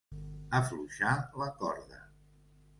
Afluixar 0.59 1.13
la 1.43 1.51
corda. 1.61 2.03